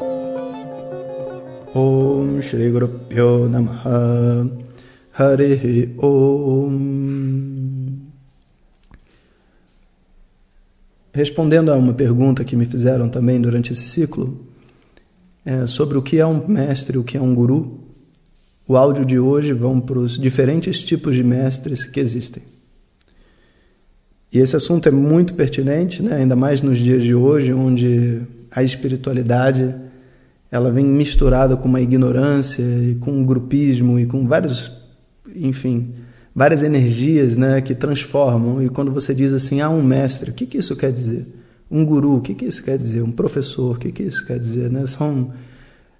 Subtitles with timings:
[1.74, 4.50] Om Shri Guru Pyo Namaha
[5.12, 6.78] Hare Om
[11.12, 14.55] Respondendo a uma pergunta que me fizeram também durante esse ciclo,
[15.46, 17.78] é, sobre o que é um mestre, o que é um guru,
[18.66, 22.42] o áudio de hoje vão para os diferentes tipos de mestres que existem.
[24.32, 26.16] E esse assunto é muito pertinente, né?
[26.16, 29.72] ainda mais nos dias de hoje, onde a espiritualidade
[30.50, 34.72] ela vem misturada com uma ignorância e com um grupismo e com vários,
[35.32, 35.94] enfim,
[36.34, 38.60] várias energias né, que transformam.
[38.60, 41.24] E quando você diz assim, ah, um mestre, o que, que isso quer dizer?
[41.70, 43.02] Um guru, o que, que isso quer dizer?
[43.02, 44.70] Um professor, o que, que isso quer dizer?
[44.70, 44.86] Né?
[44.86, 45.32] São,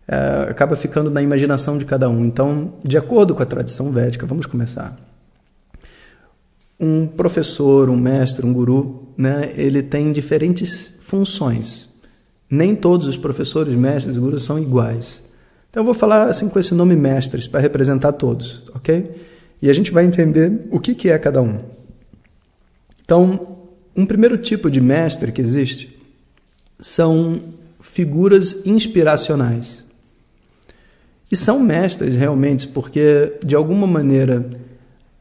[0.07, 2.25] é, acaba ficando na imaginação de cada um.
[2.25, 4.97] Então, de acordo com a tradição védica, vamos começar.
[6.79, 11.89] Um professor, um mestre, um guru, né, ele tem diferentes funções.
[12.49, 15.23] Nem todos os professores, mestres gurus são iguais.
[15.71, 19.11] Então, eu vou falar assim com esse nome mestres para representar todos, ok?
[19.61, 21.59] E a gente vai entender o que, que é cada um.
[23.05, 23.56] Então,
[23.97, 25.97] um primeiro tipo de mestre que existe
[26.79, 27.41] são
[27.81, 29.85] figuras inspiracionais.
[31.31, 34.49] E são mestres realmente, porque de alguma maneira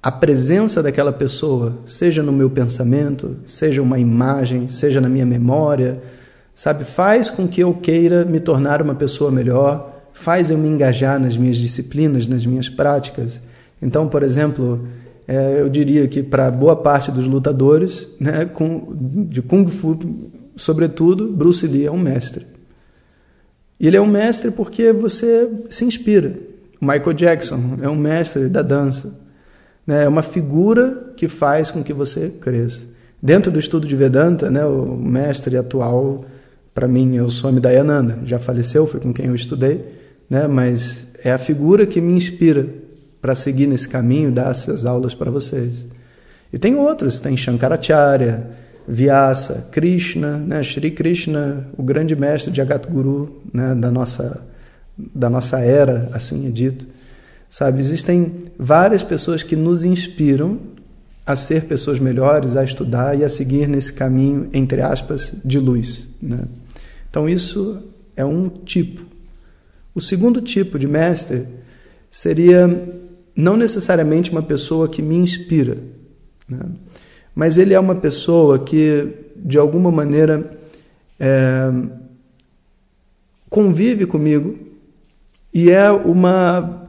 [0.03, 6.00] a presença daquela pessoa, seja no meu pensamento, seja uma imagem, seja na minha memória,
[6.53, 11.20] sabe, faz com que eu queira me tornar uma pessoa melhor, faz eu me engajar
[11.20, 13.42] nas minhas disciplinas, nas minhas práticas.
[13.81, 14.88] Então, por exemplo,
[15.28, 18.48] é, eu diria que para boa parte dos lutadores né,
[19.28, 19.98] de Kung Fu,
[20.56, 22.45] sobretudo, Bruce Lee é um mestre.
[23.80, 26.38] E ele é um mestre porque você se inspira.
[26.80, 29.20] Michael Jackson é um mestre da dança.
[29.86, 32.84] Né, é uma figura que faz com que você cresça.
[33.22, 36.24] Dentro do estudo de Vedanta, né, o mestre atual,
[36.74, 38.19] para mim, é o Swami Dayananda.
[38.24, 39.84] Já faleceu, foi com quem eu estudei,
[40.30, 42.68] né, mas é a figura que me inspira
[43.25, 45.84] para seguir nesse caminho, dar essas aulas para vocês.
[46.53, 48.52] E tem outros, tem Shankaracharya,
[48.88, 50.62] Vyasa, Krishna, né?
[50.62, 53.74] Shri Krishna, o grande mestre de Agat Guru né?
[53.74, 54.46] da, nossa,
[54.96, 56.86] da nossa era, assim é dito.
[57.50, 60.59] Sabe, existem várias pessoas que nos inspiram
[61.25, 66.07] a ser pessoas melhores, a estudar e a seguir nesse caminho, entre aspas, de luz.
[66.22, 66.42] Né?
[67.09, 67.81] Então, isso
[68.16, 69.03] é um tipo.
[69.96, 71.47] O segundo tipo de mestre
[72.12, 72.69] seria
[73.35, 75.78] não necessariamente uma pessoa que me inspira,
[76.47, 76.59] né?
[77.35, 80.57] mas ele é uma pessoa que, de alguma maneira,
[81.19, 81.69] é,
[83.50, 84.57] convive comigo
[85.53, 86.88] e é uma,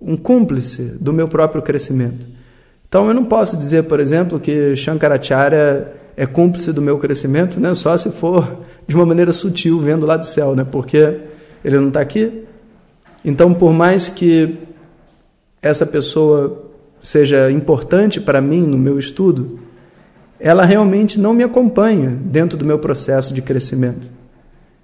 [0.00, 2.26] um cúmplice do meu próprio crescimento.
[2.88, 7.74] Então, eu não posso dizer, por exemplo, que Shankaracharya é cúmplice do meu crescimento, né?
[7.74, 10.64] só se for de uma maneira sutil, vendo lá do céu, né?
[10.64, 11.20] porque
[11.64, 12.44] ele não está aqui.
[13.24, 14.56] Então, por mais que
[15.62, 16.64] essa pessoa
[17.02, 19.58] seja importante para mim no meu estudo,
[20.38, 24.08] ela realmente não me acompanha dentro do meu processo de crescimento.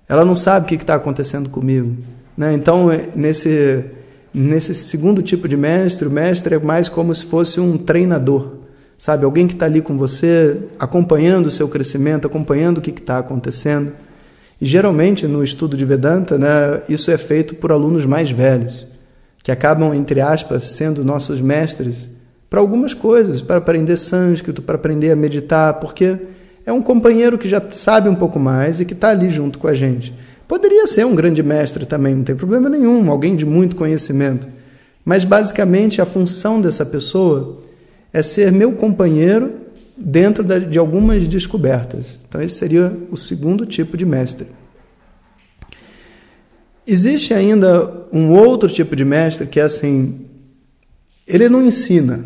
[0.08, 1.96] Ela não sabe o que está acontecendo comigo.
[2.36, 2.52] Né?
[2.54, 3.84] Então, é, nesse,
[4.32, 8.54] nesse segundo tipo de mestre, o mestre é mais como se fosse um treinador.
[8.98, 13.18] Sabe, alguém que está ali com você, acompanhando o seu crescimento, acompanhando o que está
[13.18, 13.92] acontecendo.
[14.60, 18.86] E geralmente no estudo de Vedanta, né, isso é feito por alunos mais velhos
[19.44, 22.10] que acabam, entre aspas, sendo nossos mestres
[22.48, 26.16] para algumas coisas, para aprender sânscrito, para aprender a meditar, porque
[26.64, 29.68] é um companheiro que já sabe um pouco mais e que está ali junto com
[29.68, 30.14] a gente.
[30.48, 34.48] Poderia ser um grande mestre também, não tem problema nenhum, alguém de muito conhecimento.
[35.04, 37.58] Mas basicamente a função dessa pessoa
[38.14, 39.52] é ser meu companheiro
[39.94, 42.18] dentro de algumas descobertas.
[42.26, 44.46] Então, esse seria o segundo tipo de mestre.
[46.86, 50.26] Existe ainda um outro tipo de mestre que é assim,
[51.26, 52.24] ele não ensina,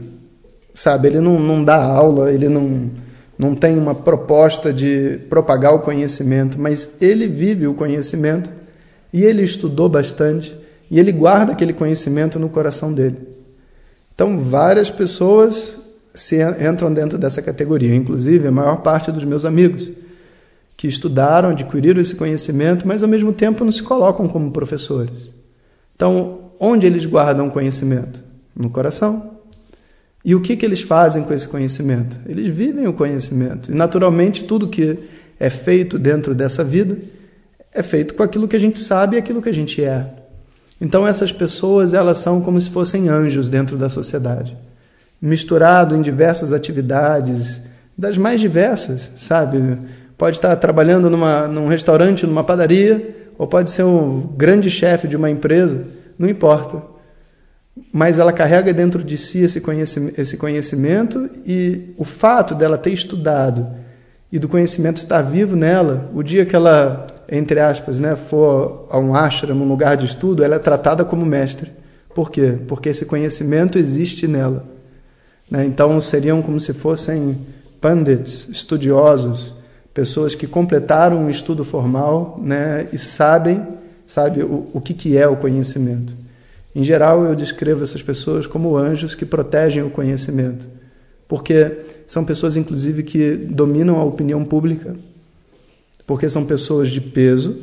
[0.74, 1.08] sabe?
[1.08, 2.90] Ele não, não dá aula, ele não,
[3.38, 8.50] não tem uma proposta de propagar o conhecimento, mas ele vive o conhecimento
[9.12, 10.56] e ele estudou bastante
[10.90, 13.16] e ele guarda aquele conhecimento no coração dele.
[14.12, 15.78] Então, várias pessoas
[16.12, 19.88] se entram dentro dessa categoria, inclusive a maior parte dos meus amigos
[20.78, 25.30] que estudaram, adquiriram esse conhecimento, mas ao mesmo tempo não se colocam como professores.
[25.96, 28.22] Então, onde eles guardam conhecimento?
[28.54, 29.38] No coração.
[30.24, 32.20] E o que, que eles fazem com esse conhecimento?
[32.26, 33.72] Eles vivem o conhecimento.
[33.72, 34.96] E, naturalmente, tudo que
[35.38, 36.96] é feito dentro dessa vida
[37.74, 40.06] é feito com aquilo que a gente sabe e aquilo que a gente é.
[40.80, 44.56] Então essas pessoas, elas são como se fossem anjos dentro da sociedade,
[45.20, 47.60] misturado em diversas atividades,
[47.96, 49.58] das mais diversas, sabe?
[50.18, 55.16] Pode estar trabalhando numa, num restaurante, numa padaria, ou pode ser um grande chefe de
[55.16, 55.86] uma empresa,
[56.18, 56.82] não importa.
[57.92, 62.92] Mas ela carrega dentro de si esse conhecimento, esse conhecimento e o fato dela ter
[62.92, 63.64] estudado
[64.32, 68.98] e do conhecimento estar vivo nela, o dia que ela, entre aspas, né, for a
[68.98, 71.70] um ashram, um lugar de estudo, ela é tratada como mestre.
[72.12, 72.58] Por quê?
[72.66, 74.64] Porque esse conhecimento existe nela.
[75.48, 75.64] Né?
[75.64, 77.38] Então seriam como se fossem
[77.80, 79.54] pandits, estudiosos,
[79.92, 83.66] pessoas que completaram um estudo formal né, e sabem,
[84.06, 86.14] sabe o, o que, que é o conhecimento.
[86.74, 90.68] Em geral, eu descrevo essas pessoas como anjos que protegem o conhecimento,
[91.26, 94.94] porque são pessoas, inclusive, que dominam a opinião pública,
[96.06, 97.58] porque são pessoas de peso,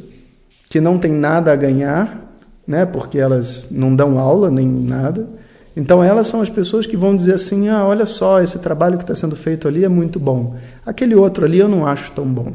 [0.69, 2.38] que não têm nada a ganhar,
[2.68, 5.27] né, porque elas não dão aula nem nada,
[5.75, 9.04] então elas são as pessoas que vão dizer assim: ah, olha só, esse trabalho que
[9.04, 10.56] está sendo feito ali é muito bom.
[10.86, 12.54] Aquele outro ali eu não acho tão bom.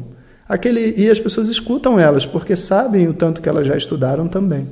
[0.49, 4.67] Aquele e as pessoas escutam elas porque sabem o tanto que elas já estudaram também.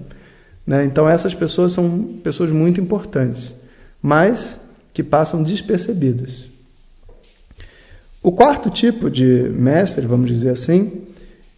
[0.66, 0.84] Né?
[0.84, 3.54] Então essas pessoas são pessoas muito importantes,
[4.02, 4.60] mas
[4.94, 6.48] que passam despercebidas.
[8.22, 11.04] O quarto tipo de mestre, vamos dizer assim,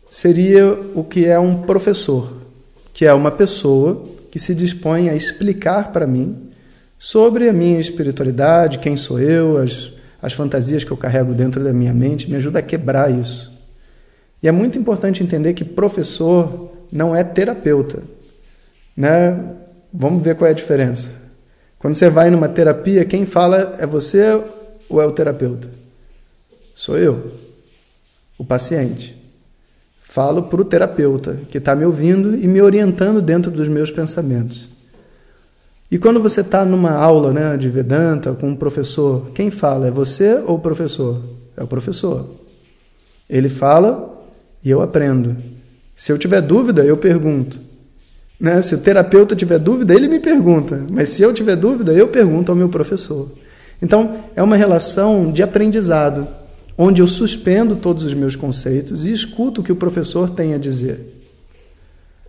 [0.09, 2.31] seria o que é um professor,
[2.93, 6.50] que é uma pessoa que se dispõe a explicar para mim
[7.01, 11.73] sobre a minha espiritualidade, quem sou eu, as, as fantasias que eu carrego dentro da
[11.73, 13.51] minha mente, me ajuda a quebrar isso.
[14.41, 18.03] E é muito importante entender que professor não é terapeuta.
[18.95, 19.35] Né?
[19.91, 21.09] Vamos ver qual é a diferença.
[21.79, 24.39] Quando você vai numa terapia, quem fala é você
[24.87, 25.71] ou é o terapeuta?
[26.75, 27.31] Sou eu,
[28.37, 29.17] o paciente.
[30.03, 34.70] Falo para o terapeuta que está me ouvindo e me orientando dentro dos meus pensamentos.
[35.91, 39.87] E quando você está numa aula né, de Vedanta com um professor, quem fala?
[39.87, 41.21] É você ou o professor?
[41.57, 42.27] É o professor.
[43.29, 44.23] Ele fala
[44.63, 45.35] e eu aprendo.
[45.93, 47.59] Se eu tiver dúvida, eu pergunto.
[48.39, 48.61] Né?
[48.61, 50.81] Se o terapeuta tiver dúvida, ele me pergunta.
[50.89, 53.29] Mas se eu tiver dúvida, eu pergunto ao meu professor.
[53.81, 56.25] Então, é uma relação de aprendizado,
[56.77, 60.57] onde eu suspendo todos os meus conceitos e escuto o que o professor tem a
[60.57, 61.20] dizer.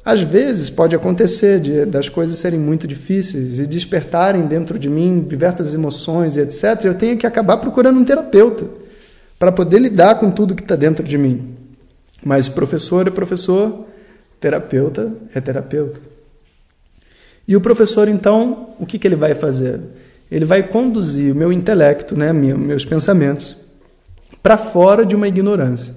[0.05, 5.25] Às vezes pode acontecer de, das coisas serem muito difíceis e despertarem dentro de mim
[5.29, 6.85] diversas emoções e etc.
[6.85, 8.67] Eu tenho que acabar procurando um terapeuta
[9.39, 11.55] para poder lidar com tudo que está dentro de mim.
[12.25, 13.87] Mas professor é professor,
[14.41, 16.01] terapeuta é terapeuta.
[17.47, 19.81] E o professor, então, o que, que ele vai fazer?
[20.31, 23.57] Ele vai conduzir o meu intelecto, né, meus pensamentos,
[24.43, 25.95] para fora de uma ignorância.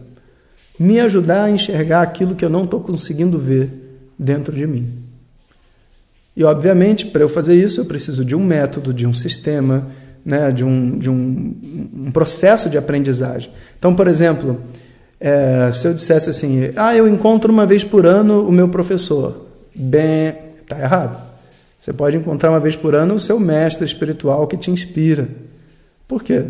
[0.78, 3.85] Me ajudar a enxergar aquilo que eu não estou conseguindo ver
[4.18, 4.88] dentro de mim.
[6.36, 9.88] E, obviamente, para eu fazer isso, eu preciso de um método, de um sistema,
[10.26, 11.56] né, de, um, de um,
[12.08, 13.50] um processo de aprendizagem.
[13.78, 14.60] Então, por exemplo,
[15.20, 19.46] é, se eu dissesse assim, ah, eu encontro uma vez por ano o meu professor.
[19.74, 21.24] Bem, está errado.
[21.80, 25.30] Você pode encontrar uma vez por ano o seu mestre espiritual que te inspira.
[26.08, 26.44] Por quê?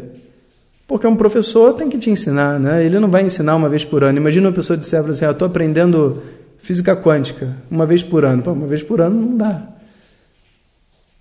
[0.87, 2.85] Porque um professor tem que te ensinar, né?
[2.85, 4.17] Ele não vai ensinar uma vez por ano.
[4.17, 6.21] Imagina uma pessoa disser assim, eu estou aprendendo
[6.65, 8.41] Física quântica, uma vez por ano.
[8.41, 9.67] Pô, uma vez por ano não dá.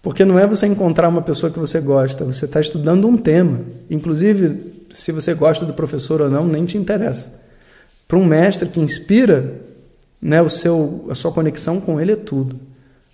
[0.00, 3.60] Porque não é você encontrar uma pessoa que você gosta, você está estudando um tema.
[3.90, 7.30] Inclusive, se você gosta do professor ou não, nem te interessa.
[8.08, 9.60] Para um mestre que inspira,
[10.18, 12.58] né, o seu, a sua conexão com ele é tudo.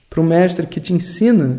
[0.08, 1.58] Para um mestre que te ensina,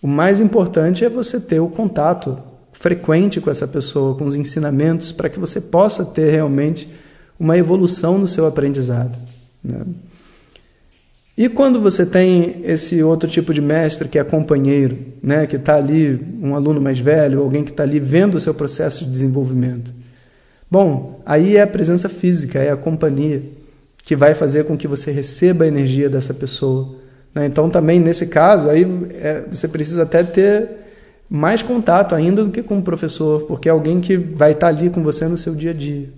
[0.00, 2.38] o mais importante é você ter o contato
[2.72, 6.88] frequente com essa pessoa, com os ensinamentos, para que você possa ter realmente
[7.36, 9.31] uma evolução no seu aprendizado.
[9.62, 9.84] Né?
[11.36, 15.76] E quando você tem esse outro tipo de mestre que é companheiro, né, que está
[15.76, 19.94] ali, um aluno mais velho, alguém que está ali vendo o seu processo de desenvolvimento?
[20.70, 23.42] Bom, aí é a presença física, é a companhia
[24.02, 26.96] que vai fazer com que você receba a energia dessa pessoa.
[27.34, 27.46] Né?
[27.46, 30.68] Então, também nesse caso, aí é, você precisa até ter
[31.30, 34.78] mais contato ainda do que com o professor, porque é alguém que vai estar tá
[34.78, 36.10] ali com você no seu dia a dia.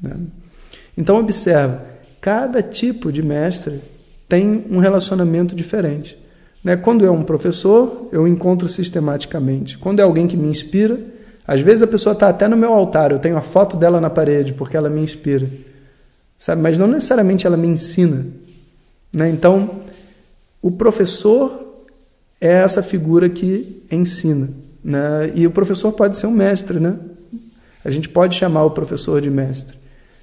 [0.00, 0.16] Né?
[0.96, 1.91] Então, observa
[2.22, 3.80] Cada tipo de mestre
[4.28, 6.16] tem um relacionamento diferente.
[6.62, 6.76] Né?
[6.76, 9.76] Quando é um professor, eu encontro sistematicamente.
[9.76, 11.00] Quando é alguém que me inspira,
[11.44, 14.08] às vezes a pessoa está até no meu altar, eu tenho a foto dela na
[14.08, 15.50] parede porque ela me inspira.
[16.38, 16.62] Sabe?
[16.62, 18.24] Mas não necessariamente ela me ensina.
[19.12, 19.28] Né?
[19.28, 19.80] Então,
[20.62, 21.74] o professor
[22.40, 24.48] é essa figura que ensina.
[24.84, 25.32] Né?
[25.34, 26.78] E o professor pode ser um mestre.
[26.78, 26.96] Né?
[27.84, 29.81] A gente pode chamar o professor de mestre.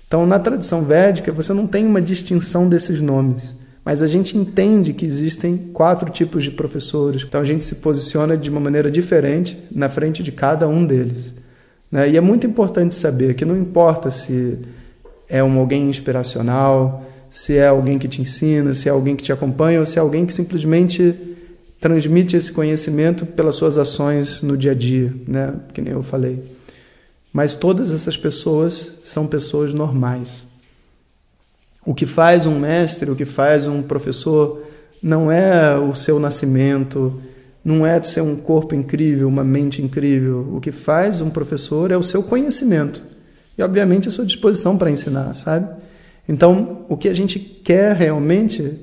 [0.09, 4.91] Então, na tradição védica, você não tem uma distinção desses nomes, mas a gente entende
[4.91, 7.23] que existem quatro tipos de professores.
[7.23, 11.35] Então, a gente se posiciona de uma maneira diferente na frente de cada um deles.
[11.91, 12.09] Né?
[12.09, 14.57] E é muito importante saber que não importa se
[15.29, 19.31] é um alguém inspiracional, se é alguém que te ensina, se é alguém que te
[19.31, 21.13] acompanha ou se é alguém que simplesmente
[21.79, 25.53] transmite esse conhecimento pelas suas ações no dia a dia, né?
[25.71, 26.58] Que nem eu falei.
[27.31, 30.45] Mas todas essas pessoas são pessoas normais.
[31.85, 34.63] O que faz um mestre, o que faz um professor,
[35.01, 37.21] não é o seu nascimento,
[37.63, 40.47] não é ser um corpo incrível, uma mente incrível.
[40.53, 43.01] O que faz um professor é o seu conhecimento
[43.57, 45.69] e, obviamente, a sua disposição para ensinar, sabe?
[46.27, 48.79] Então, o que a gente quer realmente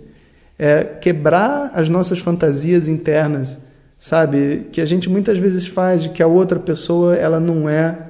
[0.59, 3.57] é quebrar as nossas fantasias internas,
[3.99, 4.67] sabe?
[4.73, 8.06] Que a gente muitas vezes faz de que a outra pessoa ela não é,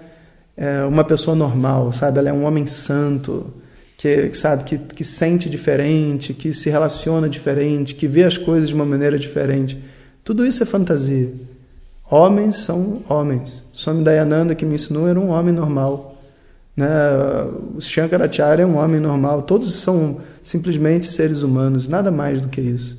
[0.57, 2.19] é uma pessoa normal, sabe?
[2.19, 3.53] Ela é um homem santo,
[3.97, 8.75] que sabe que, que sente diferente, que se relaciona diferente, que vê as coisas de
[8.75, 9.79] uma maneira diferente.
[10.25, 11.33] Tudo isso é fantasia.
[12.11, 13.65] Homens são homens.
[13.73, 16.17] Swami Dayananda que me ensinou era um homem normal.
[16.77, 16.89] Né?
[17.75, 19.43] O Shankaracharya é um homem normal.
[19.43, 22.97] Todos são simplesmente seres humanos, nada mais do que isso.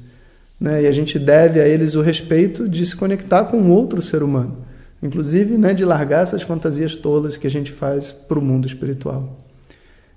[0.59, 0.83] Né?
[0.83, 4.57] E a gente deve a eles o respeito de se conectar com outro ser humano,
[5.01, 9.37] inclusive né, de largar essas fantasias tolas que a gente faz para o mundo espiritual.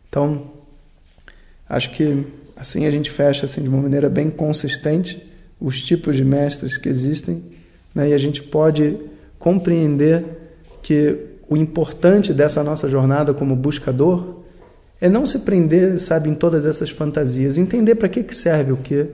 [0.09, 0.51] Então,
[1.69, 2.25] acho que
[2.57, 5.27] assim a gente fecha assim de uma maneira bem consistente
[5.61, 7.43] os tipos de mestres que existem,
[7.95, 8.09] né?
[8.09, 8.97] e a gente pode
[9.39, 10.25] compreender
[10.83, 11.17] que
[11.49, 14.41] o importante dessa nossa jornada como buscador
[15.01, 18.77] é não se prender, sabe, em todas essas fantasias, entender para que, que serve o
[18.77, 19.07] quê,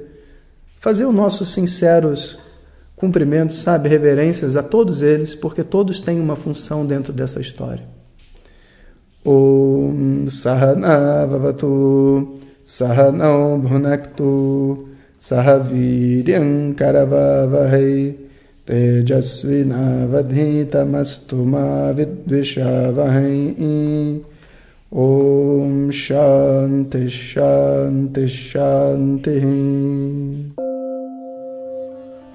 [0.79, 2.39] fazer os nossos sinceros
[2.97, 7.85] cumprimentos, sabe, reverências a todos eles, porque todos têm uma função dentro dessa história.
[9.25, 14.89] Om Sahana Vavatu Sahanau Bhunaktu
[15.19, 18.17] Sahaviryam Karavavahai
[18.65, 24.23] Tejasvinavadhitamastu Ma Vidvishavahai
[24.93, 29.43] Om Shanti Shanti Shanti.